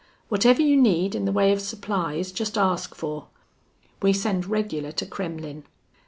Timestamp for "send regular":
4.13-4.91